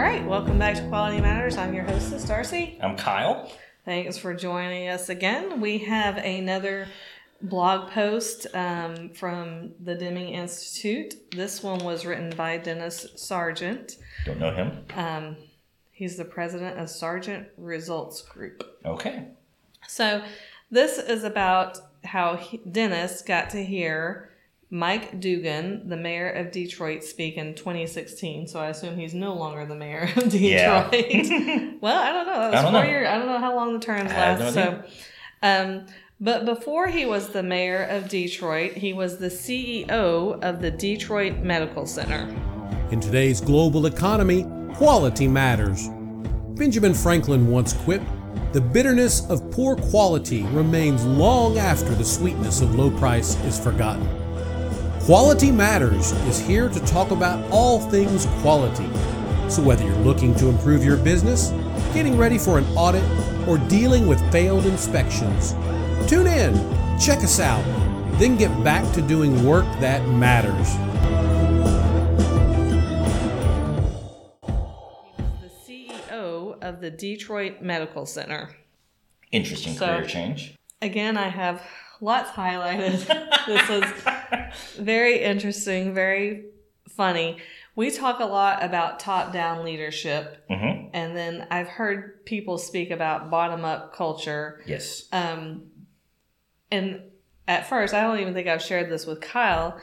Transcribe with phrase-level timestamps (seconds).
[0.00, 1.58] All right, welcome back to Quality Matters.
[1.58, 2.78] I'm your hostess, Darcy.
[2.82, 3.52] I'm Kyle.
[3.84, 5.60] Thanks for joining us again.
[5.60, 6.88] We have another
[7.42, 11.30] blog post um, from the Deming Institute.
[11.32, 13.98] This one was written by Dennis Sargent.
[14.24, 14.86] Don't know him.
[14.96, 15.36] Um,
[15.90, 18.78] he's the president of Sargent Results Group.
[18.86, 19.26] Okay.
[19.86, 20.22] So,
[20.70, 24.29] this is about how he, Dennis got to hear
[24.70, 28.46] Mike Duggan, the mayor of Detroit, speak in 2016.
[28.46, 30.40] So I assume he's no longer the mayor of Detroit.
[30.40, 30.88] Yeah.
[31.80, 32.38] well, I don't know.
[32.38, 32.88] That was I don't four know.
[32.88, 33.08] years.
[33.08, 34.54] I don't know how long the terms I have last.
[34.54, 34.84] no so,
[35.42, 35.86] um,
[36.20, 41.38] but before he was the mayor of Detroit, he was the CEO of the Detroit
[41.38, 42.28] Medical Center.
[42.92, 45.88] In today's global economy, quality matters.
[46.50, 48.04] Benjamin Franklin once quipped,
[48.52, 54.06] the bitterness of poor quality remains long after the sweetness of low price is forgotten.
[55.10, 58.88] Quality Matters is here to talk about all things quality.
[59.50, 61.50] So whether you're looking to improve your business,
[61.92, 63.02] getting ready for an audit,
[63.48, 65.54] or dealing with failed inspections,
[66.08, 66.54] tune in,
[66.96, 67.64] check us out,
[68.20, 70.68] then get back to doing work that matters.
[75.42, 75.50] He's the
[76.12, 78.50] CEO of the Detroit Medical Center.
[79.32, 80.54] Interesting So- career change.
[80.80, 81.62] Again, I have
[82.00, 83.06] lots highlighted.
[83.46, 86.46] this is very interesting, very
[86.88, 87.38] funny.
[87.76, 92.90] We talk a lot about top down leadership, hmm and then I've heard people speak
[92.90, 94.60] about bottom up culture.
[94.66, 95.06] Yes.
[95.12, 95.70] Um,
[96.70, 97.02] and
[97.46, 99.80] at first, I don't even think I've shared this with Kyle.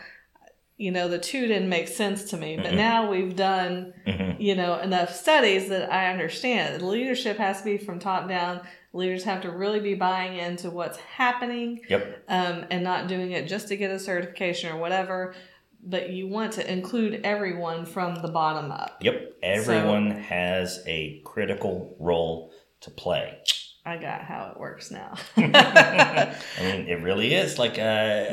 [0.78, 2.76] You know, the two didn't make sense to me, but Mhm.
[2.76, 7.78] now we've done hmm you know enough studies that I understand leadership has to be
[7.80, 8.62] from top down.
[8.98, 12.24] Leaders have to really be buying into what's happening Yep.
[12.28, 15.36] um, and not doing it just to get a certification or whatever.
[15.84, 18.98] But you want to include everyone from the bottom up.
[19.02, 19.38] Yep.
[19.44, 23.38] Everyone has a critical role to play.
[23.86, 25.14] I got how it works now.
[25.38, 28.26] I mean, it really is like uh,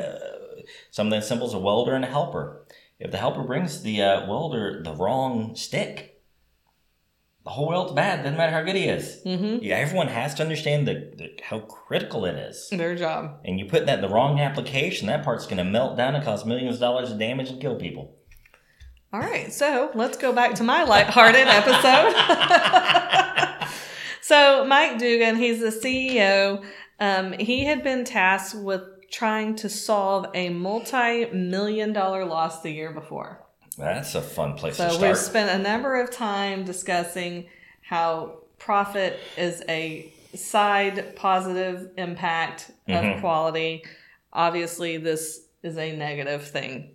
[0.89, 2.65] something as simple as a welder and a helper.
[2.99, 6.14] If the helper brings the uh, welder the wrong stick,
[7.45, 8.23] the whole world's bad.
[8.23, 9.21] Doesn't matter how good he is.
[9.23, 12.67] hmm Yeah, everyone has to understand the, the how critical it is.
[12.71, 13.39] Their job.
[13.45, 16.23] And you put that in the wrong application, that part's going to melt down and
[16.25, 18.15] cause millions of dollars of damage and kill people.
[19.13, 22.13] All right, so let's go back to my lighthearted episode.
[24.21, 26.65] so, Mike Duggan, he's the CEO.
[26.99, 28.81] Um, he had been tasked with
[29.11, 33.44] trying to solve a multi million dollar loss the year before.
[33.77, 35.01] That's a fun place So, to start.
[35.01, 37.47] So, we've spent a number of time discussing
[37.81, 43.19] how profit is a side positive impact of Mhm.
[43.21, 43.83] quality.
[44.33, 46.91] Obviously, this is a negative thing.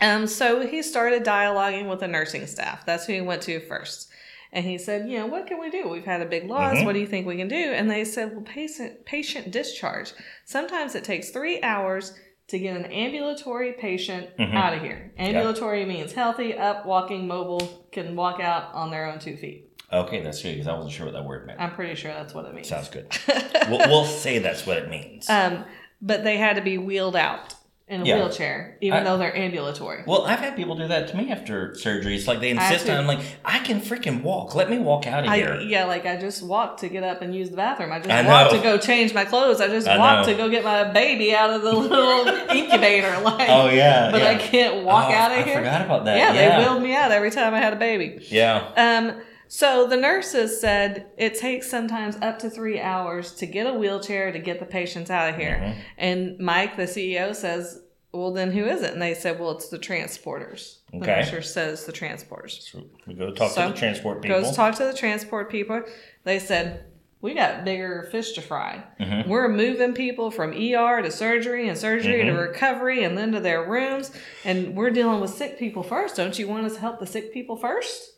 [0.00, 2.84] Um, so he started dialoguing with the nursing staff.
[2.84, 4.08] That's who he went to first.
[4.52, 5.88] And he said, you know, what can we do?
[5.88, 6.76] We've had a big loss.
[6.76, 6.84] Mhm.
[6.84, 7.56] What do you think we can do?
[7.56, 10.12] And they said, well, patient, patient discharge.
[10.44, 12.14] Sometimes it takes three hours
[12.48, 14.54] to get an ambulatory patient Mhm.
[14.54, 15.12] out of here.
[15.18, 19.70] Ambulatory means healthy, up, walking, mobile, can walk out on their own two feet.
[19.92, 21.60] okay, that's good because I wasn't sure what that word meant.
[21.60, 22.68] I'm pretty sure that's what it means.
[22.68, 23.06] Sounds good.
[23.68, 25.28] we'll, we'll say that's what it means.
[25.30, 25.64] um,
[26.02, 27.54] but they had to be wheeled out
[27.86, 28.16] in a Yeah.
[28.16, 30.04] wheelchair, even I- though they're ambulatory.
[30.06, 32.16] well, I've had people do that to me after surgery.
[32.16, 34.54] It's like they insist on, I'm like, I can freaking walk.
[34.54, 35.60] Let me walk out of I, here.
[35.60, 37.92] yeah, like I just walked to get up and use the bathroom.
[37.92, 38.58] I just I walked know.
[38.58, 39.60] to go change my clothes.
[39.60, 40.32] I just I walked know.
[40.32, 43.14] to go get my baby out of the little incubator.
[43.22, 44.10] Like, Oh, yeah.
[44.10, 44.28] but yeah.
[44.30, 45.56] I can't walk Oh, out of I here.
[45.56, 46.16] forgot about that.
[46.16, 46.58] yeah, Yeah.
[46.58, 48.24] they wheeled me out every time I had a baby.
[48.30, 48.64] Yeah.
[48.76, 49.20] Um,
[49.56, 54.32] so the nurses said it takes sometimes up to three hours to get a wheelchair
[54.32, 55.60] to get the patients out of here.
[55.62, 55.74] Mhm.
[55.96, 57.80] And Mike, the CEO, says,
[58.12, 61.84] "Well, then who is it?" And they said, "Well, it's the transporters." The nurse says
[61.86, 62.62] the transporters.
[62.68, 64.40] So we go talk So, to the transport people.
[64.42, 65.82] Goes talk to the transport people.
[66.24, 66.80] They said,
[67.20, 68.82] "We got bigger fish to fry.
[69.00, 69.28] Mhm.
[69.28, 72.40] We're moving people from ER to surgery and surgery to Mhm.
[72.48, 74.10] recovery and then to their rooms,
[74.44, 76.16] and we're dealing with sick people first.
[76.16, 78.14] Don't you want us to help the sick people first?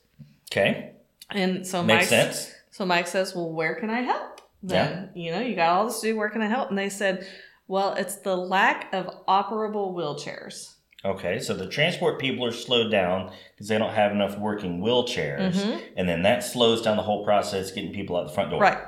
[0.50, 0.92] Okay.
[1.30, 2.52] And so Makes Mike sense.
[2.70, 4.40] So Mike says, Well, where can I help?
[4.62, 6.70] Then, you know, you got all this to do, where can I help?
[6.70, 7.26] And they said,
[7.68, 10.72] Well, it's the lack of operable wheelchairs.
[11.04, 15.52] Okay, so the transport people are slowed down because they don't have enough working wheelchairs,
[15.52, 15.80] Mhm.
[15.96, 18.60] and then that slows down the whole process getting people out the front door.
[18.60, 18.78] Right.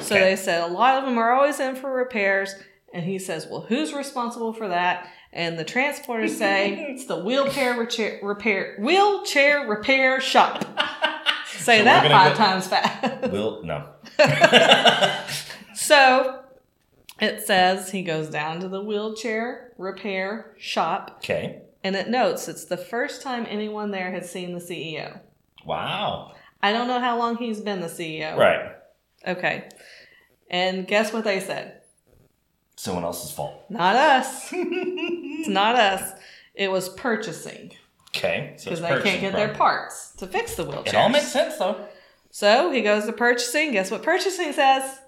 [0.00, 0.24] So Okay.
[0.24, 2.54] they said a lot of them are always in for repairs.
[2.94, 5.08] And he says, Well, who's responsible for that?
[5.32, 10.66] And the transporters say it's the wheelchair repair, repair wheelchair repair shop.
[11.62, 13.30] Say So that five go- times fast.
[13.30, 13.88] Will no.
[15.74, 16.42] so
[17.20, 21.62] it says he goes down to the wheelchair repair shop Okay.
[21.84, 25.20] and it notes it's the first time anyone there has seen the CEO.
[25.64, 26.32] Wow.
[26.62, 28.36] I don't know how long he's been the CEO.
[28.36, 28.72] Right.
[29.26, 29.68] Okay.
[30.50, 31.80] And guess what they said?
[32.76, 33.64] Someone else's fault.
[33.70, 34.48] Not us.
[34.52, 36.12] it's not us.
[36.54, 37.72] It was purchasing
[38.14, 38.54] Okay.
[38.56, 40.94] Because it's they can't get their parts to fix the wheelchair.
[40.94, 41.86] It all makes sense though.
[42.30, 43.72] So he goes to purchasing.
[43.72, 44.98] Guess what purchasing says?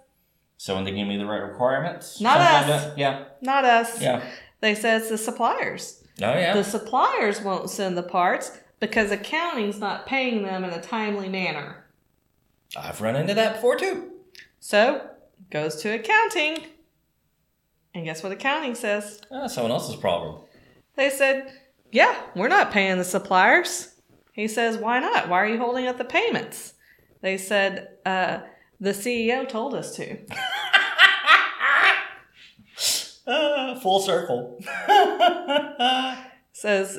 [0.56, 2.98] So when they give me the right requirements, Not something us.
[2.98, 3.24] Yeah.
[3.40, 4.00] Not us.
[4.00, 4.24] Yeah.
[4.60, 6.02] They say it's the suppliers.
[6.22, 6.54] Oh yeah.
[6.54, 11.84] The suppliers won't send the parts because accounting's not paying them in a timely manner.
[12.76, 14.12] I've run into that before too.
[14.60, 15.10] So
[15.50, 16.58] goes to accounting.
[17.94, 19.20] And guess what accounting says?
[19.30, 20.42] Ah, someone else's problem.
[20.96, 21.52] They said,
[21.94, 23.94] Yeah, we're not paying the suppliers.
[24.32, 25.28] He says, Why not?
[25.28, 26.74] Why are you holding up the payments?
[27.22, 28.40] They said, uh,
[28.80, 30.18] The CEO told us to.
[33.28, 34.58] Ah, full circle.
[36.52, 36.98] Says,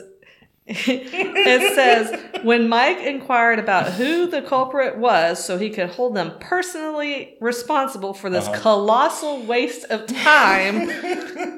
[0.67, 6.33] it says, when Mike inquired about who the culprit was so he could hold them
[6.39, 8.59] personally responsible for this Uh-huh.
[8.61, 10.87] colossal waste of time,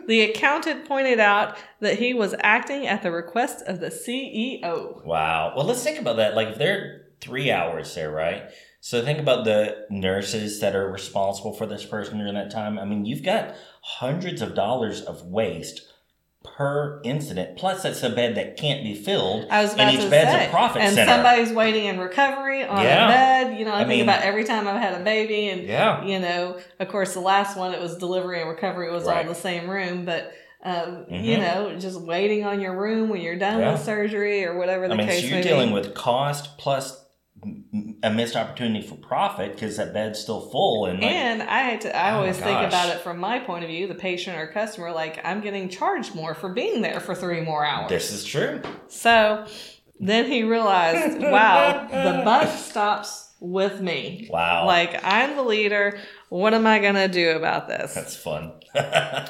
[0.07, 5.05] the accountant pointed out that he was acting at the request of the CEO.
[5.05, 5.53] Wow.
[5.55, 6.35] Well, let's think about that.
[6.35, 8.43] Like, if they're three hours there, right?
[8.79, 12.79] So think about the nurses that are responsible for this person during that time.
[12.79, 15.81] I mean, you've got hundreds of dollars of waste
[16.55, 17.57] per incident.
[17.57, 19.47] Plus, that's a bed that can't be filled.
[19.49, 21.11] I was about and each to bed's say, a profit and center.
[21.11, 23.05] somebody's waiting in recovery on Yeah.
[23.05, 23.07] a
[23.49, 23.59] bed.
[23.59, 26.03] You know, I, I think mean- about every time I've had a baby, and yeah.
[26.05, 29.21] you know, of course, the last one it was delivery and recovery was all Right.
[29.21, 30.31] in the same room, but.
[30.63, 31.23] Um, Mhm.
[31.23, 33.73] You know, just waiting on your room when you're done Yeah.
[33.73, 35.43] with surgery or whatever the I mean, case so you're be.
[35.43, 37.05] dealing with cost plus
[38.03, 41.81] a missed opportunity for profit because that bed's still full and like, and I had
[41.81, 44.47] to, I Oh always think about it from my point of view, the patient or
[44.47, 47.89] customer, like I'm getting charged more for being there for three more hours.
[47.89, 48.61] this is true.
[48.87, 49.45] So
[49.99, 54.27] then he realized, wow, the buck stops with me.
[54.31, 54.65] Wow.
[54.65, 55.99] Like I'm the leader.
[56.29, 57.93] What am I gonna do about this?
[57.93, 58.53] That's fun.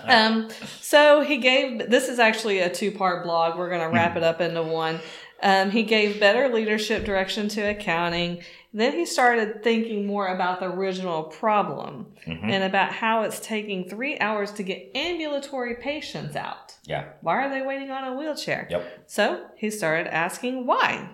[0.04, 0.50] Um,
[0.82, 1.90] so he gave.
[1.90, 3.58] This is actually a two-part blog.
[3.58, 5.00] We're gonna wrap it up into one.
[5.44, 8.42] Um, he gave better leadership direction to accounting.
[8.74, 12.44] Then he started thinking more about the original problem Mhm.
[12.52, 16.76] and about how it's taking three hours to get ambulatory patients out.
[16.86, 17.06] yeah.
[17.22, 18.68] Why are they waiting on a wheelchair?
[18.72, 19.04] Yep.
[19.08, 21.10] So he started asking why.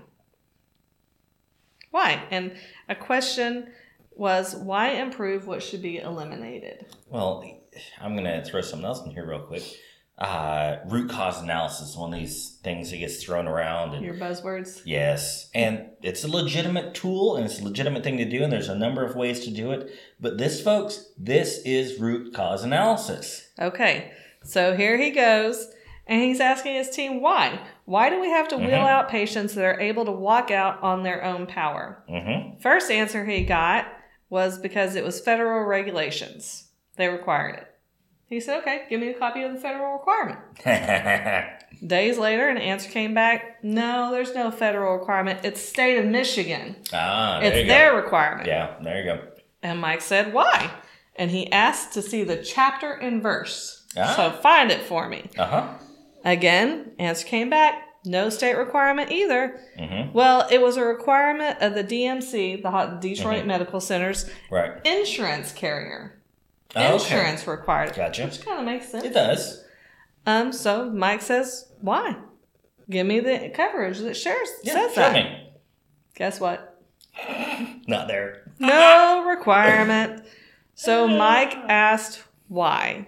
[1.92, 2.24] Why?
[2.32, 2.56] And
[2.90, 3.72] a question
[4.16, 6.86] was why improve what should be eliminated?
[7.10, 7.44] Well,
[8.00, 9.64] I'm gonna throw something else in here real quick.
[10.24, 14.82] Uh, root cause analysis one of these things that gets thrown around, and Your buzzwords?
[14.86, 18.70] yes, and it's a legitimate tool and it's a legitimate thing to do, and there's
[18.70, 19.92] a number of ways to do it.
[20.22, 23.50] But this, folks, this is root cause analysis.
[23.60, 24.12] Okay,
[24.44, 25.68] so here he goes,
[26.08, 27.60] and he's asking his team why.
[27.84, 28.88] Why do we have to wheel Mhm.
[28.88, 32.02] out patients that are able to walk out on their own power?
[32.10, 32.60] Mm-hmm.
[32.60, 33.88] First answer he got
[34.30, 36.70] was because it was federal regulations.
[36.96, 37.68] They required it.
[38.28, 40.40] He said, okay, give me a copy of the federal requirement.
[41.88, 45.42] Days later, an answer came back no, there's no federal requirement.
[45.44, 46.76] It's state of Michigan.
[46.94, 48.48] ah, it's their requirement.
[48.48, 49.28] Yeah, there you go.
[49.62, 50.72] And Mike said, why?
[51.16, 53.86] And he asked to see the chapter and verse.
[53.98, 54.14] Ah.
[54.16, 55.30] So find it for me.
[55.38, 55.68] Uh huh.
[56.26, 57.76] Again, answer came back
[58.06, 59.60] no state requirement either.
[59.80, 60.12] Mm-hmm.
[60.14, 63.48] Well, it was a requirement of the DMC, the Hot- Detroit Mhm.
[63.48, 64.72] Medical Center's Right.
[64.86, 66.22] insurance carrier.
[66.76, 66.94] Okay.
[66.94, 67.96] Insurance required.
[67.96, 68.26] Gotcha.
[68.26, 69.04] Which kind of makes sense.
[69.06, 69.64] It does.
[70.26, 72.16] Um, so Mike says, why?
[72.90, 75.14] Give me the coverage that shares Yeah, says show that.
[75.14, 75.50] me.
[76.16, 76.82] Guess what?
[77.88, 78.52] Not there.
[78.60, 80.26] No requirement.
[80.76, 83.08] So Mike asked why.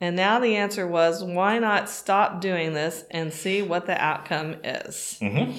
[0.00, 4.56] And now the answer was why not stop doing this and see what the outcome
[4.62, 5.18] is?
[5.22, 5.58] Mm-hmm.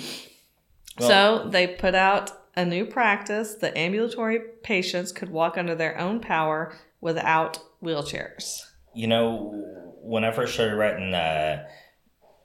[1.03, 6.19] so they put out a new practice that ambulatory patients could walk under their own
[6.19, 8.61] power without wheelchairs.
[8.97, 9.53] you know,
[10.01, 11.67] when I first started writing uh,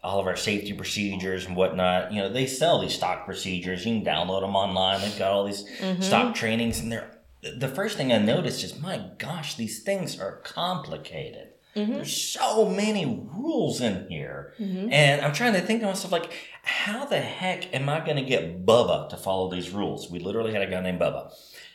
[0.03, 3.87] all of our safety procedures and whatnot, you know, they sell these stock procedures.
[3.87, 5.01] You can download them online.
[5.01, 6.03] They've got all these mm-hmm.
[6.03, 7.11] stock trainings, and they're
[7.59, 11.55] the first thing I noticed is, my gosh, these things are complicated.
[11.75, 11.95] Mm-hmm.
[11.95, 14.93] There's so many rules in here, mm-hmm.
[14.93, 16.31] and I'm trying to think to myself like,
[16.63, 20.11] how the heck am I going to get Bubba to follow these rules?
[20.11, 21.33] We literally had a guy named Bubba.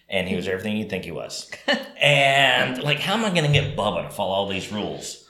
[0.10, 1.52] And he was everything you'd think he was.
[2.00, 5.28] and like, how am I going to get Bubba to follow all these rules?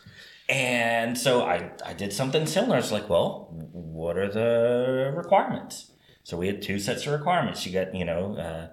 [0.49, 2.77] And so I, I did something similar.
[2.77, 5.91] It's like, well, what are the requirements?
[6.23, 7.65] So we had two sets of requirements.
[7.65, 8.67] You got, you know, uh,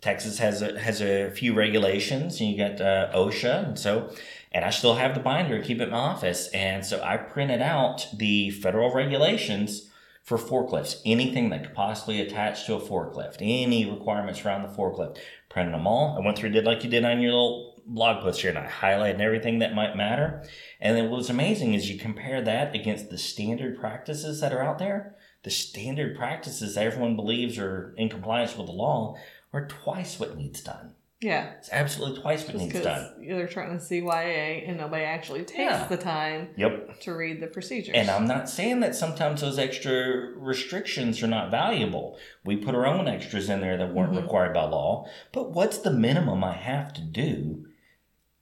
[0.00, 4.10] Texas has a, has a few regulations, and you got uh, OSHA, and so,
[4.52, 7.60] and I still have the binder keep it in my office, and so I printed
[7.60, 9.89] out the federal regulations
[10.30, 15.18] for forklifts, anything that could possibly attach to a forklift, any requirements around the forklift,
[15.48, 16.16] printed them all.
[16.16, 18.68] I went through, did like you did on your little blog post here, and I
[18.68, 20.44] highlighted everything that might matter.
[20.80, 24.78] And then what's amazing is you compare that against the standard practices that are out
[24.78, 25.16] there.
[25.42, 29.16] The standard practices that everyone believes are in compliance with the law
[29.52, 30.94] are twice what needs done.
[31.20, 31.52] Yeah.
[31.58, 33.14] It's absolutely twice what needs done.
[33.28, 35.86] they're trying to see CYA and nobody actually takes Yeah.
[35.86, 37.00] the time Yep.
[37.00, 37.94] to read the procedures.
[37.94, 42.18] And I'm not saying that sometimes those extra restrictions are not valuable.
[42.42, 44.22] We put our own extras in there that weren't Mhm.
[44.22, 45.06] required by law.
[45.32, 47.66] But what's the minimum I have to do?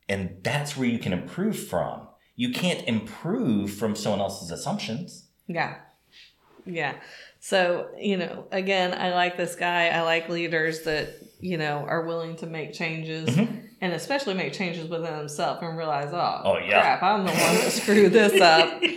[0.09, 2.07] And that's where you can improve from.
[2.37, 5.27] You can't improve from someone else's assumptions.
[5.49, 5.79] Yeah.
[6.65, 6.95] Yeah.
[7.41, 9.89] So, you know, again, I like this guy.
[9.89, 11.09] I like leaders that,
[11.41, 13.37] you know, are willing to make changes
[13.81, 16.47] and especially make changes within themselves and realize, oh, Mm-hmm.
[16.49, 16.81] Oh, yeah.
[16.81, 18.83] crap, I'm the one that screwed this up.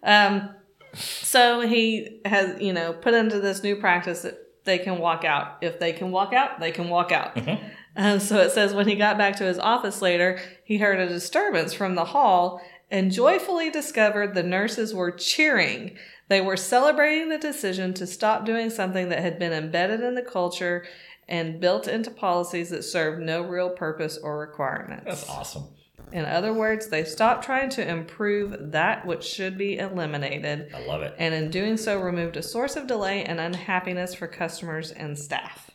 [0.00, 0.54] Um,
[0.94, 5.56] so he has, you know, put into this new practice that they can walk out.
[5.60, 7.34] If they can walk out, they can walk out.
[7.34, 7.70] Mhm.
[7.96, 11.08] Um, so it says when he got back to his office later, he heard a
[11.08, 12.60] disturbance from the hall
[12.92, 15.96] and joyfully discovered the nurses were cheering.
[16.28, 20.22] They were celebrating the decision to stop doing something that had been embedded in the
[20.22, 20.86] culture
[21.28, 25.04] and built into policies that serve no real purpose or requirements.
[25.04, 25.64] That's awesome.
[26.10, 31.02] In other words, they stopped trying to improve that which should be eliminated, I love
[31.02, 31.14] it.
[31.18, 35.67] and in doing so, removed a source of delay and unhappiness for customers and staff.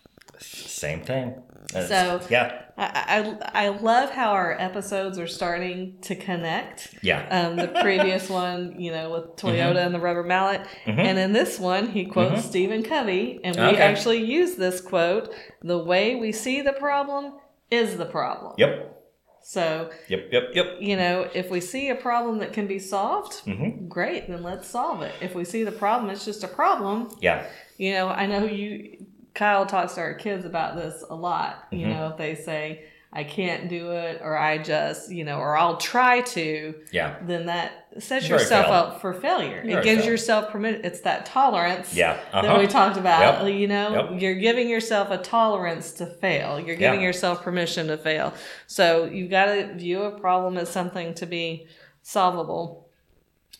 [0.44, 1.42] Same thing.
[1.72, 6.96] So- yeah, I, I, I love how our episodes are starting to connect.
[7.02, 9.78] yeah, Um, the previous one, you know, with Toyota Mm-hmm.
[9.78, 10.62] and the rubber mallet.
[10.86, 13.40] And in this one, he quotes Stephen Covey.
[13.44, 13.82] And we Okay.
[13.82, 17.34] actually use this quote The way we see the problem
[17.72, 18.54] is the problem.
[18.58, 19.02] yep,
[19.42, 20.66] So, yep, yep, yep.
[20.80, 24.68] you know, if we see a problem that can be solved, hmm great, then let's
[24.68, 25.14] solve it.
[25.22, 27.10] If we see the problem, it's just a problem.
[27.22, 27.46] Yeah,
[27.78, 31.66] You know, I know you, Kyle talks to our kids about this a lot.
[31.72, 31.90] You Mhm.
[31.96, 32.84] know, if they say,
[33.16, 37.46] I can't do it, or I just, you know, or I'll try to, yeah, then
[37.46, 38.74] that sets You're yourself fail.
[38.74, 39.62] up for failure.
[39.64, 40.12] You're it gives fail.
[40.12, 40.82] yourself permission.
[40.84, 42.18] It's that tolerance yeah.
[42.32, 42.60] that Uh-huh.
[42.60, 43.44] we talked about.
[43.46, 43.54] Yep.
[43.54, 44.22] You know, Yep.
[44.22, 46.60] you're giving yourself a tolerance to fail.
[46.60, 47.06] You're giving Yeah.
[47.08, 48.34] yourself permission to fail.
[48.66, 51.68] So you've got to view a problem as something to be
[52.02, 52.88] solvable.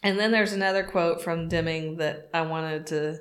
[0.02, 3.20] And then there's another quote from Deming that I wanted to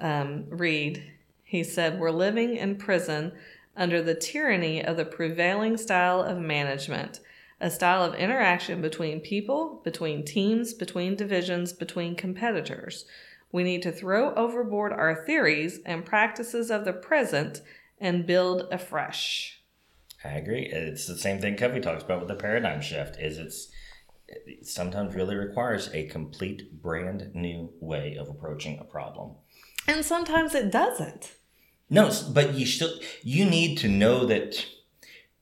[0.00, 1.02] um, read.
[1.48, 3.32] He said, We're living in prison
[3.74, 7.20] under the tyranny of the prevailing style of management,
[7.58, 13.06] a style of interaction between people, between teams, between divisions, between competitors.
[13.50, 17.62] We need to throw overboard our theories and practices of the present
[17.98, 19.62] and build afresh.
[20.22, 20.66] I agree.
[20.70, 23.18] It's the same thing Covey talks about with the paradigm shift.
[23.18, 23.70] Is it's
[24.28, 29.36] it sometimes really requires a complete brand new way of approaching a problem.
[29.86, 31.37] And sometimes it doesn't.
[31.90, 32.90] No, but you still
[33.22, 34.64] you need to know that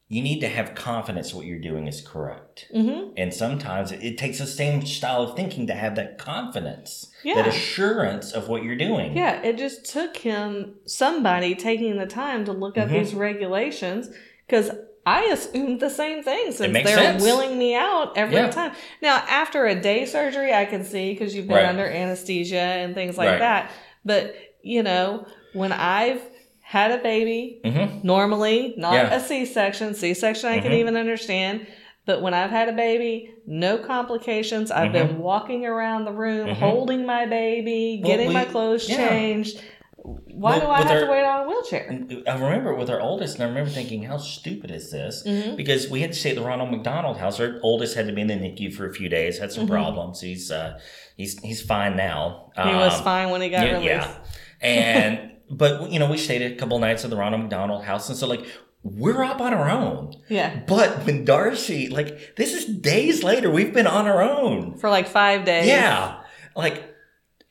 [0.09, 2.69] you need to have confidence what you're doing is correct.
[2.73, 3.15] Mm-hmm.
[3.17, 7.49] And sometimes it, it takes the same style of thinking to have that confidence, that
[7.49, 9.17] assurance of what you're doing.
[9.17, 12.93] Yeah, it just took him somebody taking the time to look up Mhm.
[12.93, 14.09] these regulations
[14.47, 14.71] because
[15.05, 17.23] I assumed the same thing since they're sense.
[17.23, 18.50] willing me out every Yeah.
[18.50, 18.73] time.
[19.03, 21.67] Now, after a day surgery, I can see because you've been Right.
[21.67, 23.38] under anesthesia and things like Right.
[23.41, 23.71] that.
[24.05, 26.21] But you know, when I've
[26.68, 29.14] had a baby, hmm normally not Yeah.
[29.14, 29.94] a C-section.
[29.94, 30.78] C-section I can Mhm.
[30.80, 31.66] even understand.
[32.06, 34.70] But when I've had a baby, no complications.
[34.73, 36.54] I've been walking around the room, Mhm.
[36.54, 39.08] holding my baby, Well, getting my clothes yeah.
[39.08, 39.61] changed.
[40.02, 41.85] Why Well, do I have our- to wait on a wheelchair?
[42.28, 45.25] I remember with our oldest, and I remember thinking, how stupid is this?
[45.26, 45.56] Mhm.
[45.56, 47.40] Because we had to stay at the Ronald McDonald House.
[47.40, 49.70] Our oldest had to be in the NICU for a few days, had some Mhm.
[49.70, 50.20] problems.
[50.20, 50.78] He's uh,
[51.16, 52.50] he's he's fine now.
[52.56, 53.88] He was Um, fine when he got yeah, released.
[53.88, 54.68] yeah.
[54.68, 55.18] and
[55.50, 58.26] but you know we stayed a couple nights at the Ronald McDonald House, and so
[58.26, 58.45] like
[58.83, 60.15] we're up on our own.
[60.29, 60.61] Yeah.
[60.67, 64.76] But when Darcy, like this is days later, we've been on our own.
[64.79, 65.67] For like five days.
[65.67, 66.21] Yeah,
[66.55, 66.95] like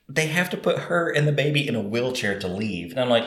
[0.08, 3.10] they have to put her and the baby in a wheelchair to leave, and I'm
[3.10, 3.25] like,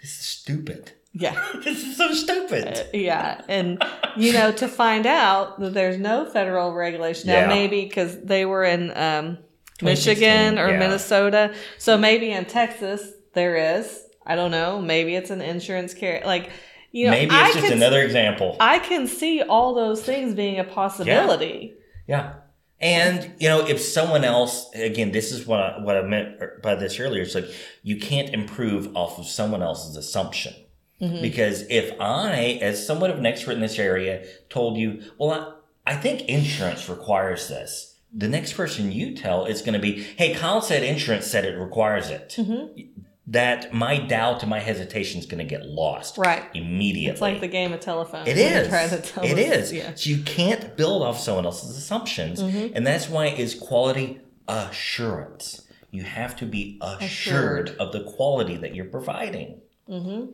[0.00, 0.92] this is stupid.
[1.12, 1.42] Yeah.
[1.64, 2.88] this is so stupid.
[2.92, 3.82] Yeah, and
[4.16, 7.48] you know, to find out that there's no federal regulation now, Yeah.
[7.48, 9.38] maybe because they were in um,
[9.82, 10.78] Michigan or yeah.
[10.78, 14.02] Minnesota, so maybe in Texas there is.
[14.26, 14.80] I don't know.
[14.80, 16.26] Maybe it's an insurance carrier.
[16.26, 16.50] Like,
[16.90, 18.56] you know, Maybe I it's just can, another example.
[18.58, 21.74] I can see all those things being a possibility.
[22.08, 22.34] Yeah.
[22.80, 26.74] And you know, if someone else, again, this is what I, what I meant by
[26.74, 27.22] this earlier.
[27.22, 27.48] It's like
[27.82, 30.54] you can't improve off of someone else's assumption.
[31.00, 31.22] Mhm.
[31.22, 35.92] Because if I, as somewhat of an expert in this area, told you, well, I,
[35.92, 40.34] I think insurance requires this, the next person you tell is going to be, hey,
[40.34, 42.34] Kyle said insurance said it requires it.
[42.38, 42.80] Mm-hmm.
[43.28, 46.44] That my doubt and my hesitation is going to get lost Right.
[46.54, 47.10] immediately.
[47.10, 48.24] It's like the game of telephone.
[48.26, 49.72] It when you try to tell It us- is.
[49.72, 49.94] Yeah.
[49.96, 52.76] So you can't build off someone else's assumptions, Mm-hmm.
[52.76, 55.62] and that's why it's quality assurance.
[55.90, 57.76] You have to be assured, Assured.
[57.80, 59.60] of the quality that you're providing.
[59.88, 60.30] Mm-hmm.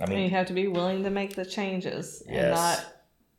[0.00, 2.82] I And you have to be willing to make the changes and not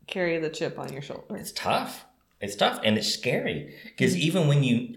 [0.06, 1.36] carry the chip on your shoulder.
[1.36, 2.04] it's tough.
[2.40, 4.22] It's tough, and it's scary because Mm-hmm.
[4.22, 4.96] even when you,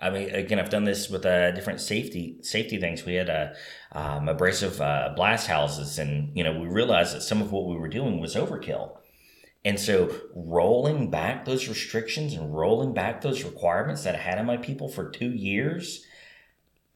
[0.00, 3.04] I mean, again, I've done this with uh, different safety safety things.
[3.04, 3.54] We had a
[3.92, 7.76] um, abrasive uh, blast houses, and you know, we realized that some of what we
[7.76, 8.96] were doing was overkill.
[9.64, 14.46] And so rolling back those restrictions and rolling back those requirements that I had on
[14.46, 16.06] my people for two years,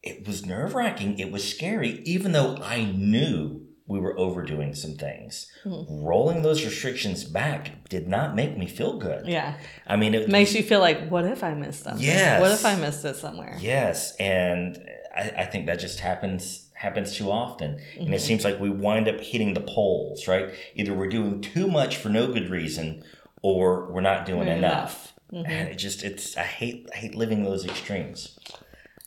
[0.03, 1.19] it was nerve wracking.
[1.19, 5.51] It was scary, even though I knew we were overdoing some things.
[5.63, 6.05] Hmm.
[6.05, 9.27] Rolling those restrictions back did not make me feel good.
[9.27, 9.57] Yeah.
[9.87, 12.05] I mean, it Makes you feel like, what if I missed something?
[12.05, 12.41] Yes.
[12.41, 13.57] What if I missed it somewhere?
[13.61, 14.79] Yes, and
[15.15, 18.17] I, I think that just happens happens too often, and it mm-hmm.
[18.19, 20.27] seems like we wind up hitting the poles.
[20.27, 20.51] Right?
[20.75, 23.05] Either we're doing too much for no good reason,
[23.43, 25.13] or we're not doing Doing enough.
[25.33, 25.51] Mm-hmm.
[25.51, 28.39] And it just it's I hate I hate living those extremes.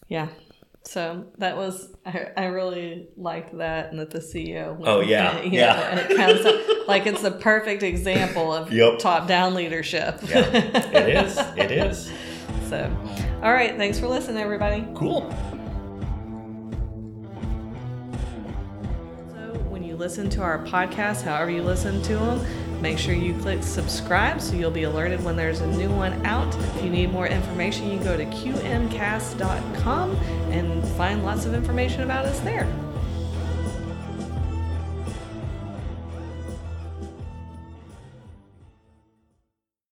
[0.07, 0.27] Yeah.
[0.88, 4.82] So that was I, I really liked that and that the CEO.
[4.86, 5.41] Oh, yeah.
[5.41, 5.96] you know, Yeah.
[6.00, 9.00] it kind of like it's the perfect example of Yep.
[9.00, 10.20] top down leadership.
[10.24, 11.38] Yeah, it is.
[11.58, 12.10] It is
[12.70, 12.89] so,
[13.44, 13.75] all right.
[13.75, 14.88] Thanks for listening, everybody.
[14.96, 15.29] cool.
[19.34, 23.34] So when you listen to our podcast, however you listen to them, make sure you
[23.41, 26.53] click subscribe so you'll be alerted when there's a new one out.
[26.75, 30.12] If you need more information, you can go to qmcast.com
[30.51, 32.67] and find lots of information about us there.